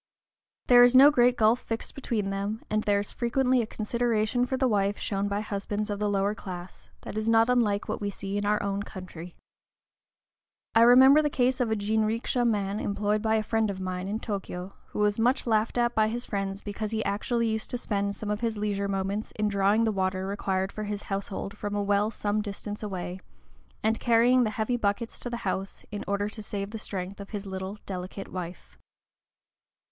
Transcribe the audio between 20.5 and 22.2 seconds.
for his household from a well